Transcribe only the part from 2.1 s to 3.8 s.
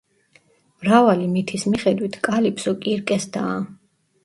კალიფსო კირკეს დაა.